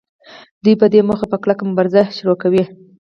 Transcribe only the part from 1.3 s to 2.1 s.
په کلکه مبارزه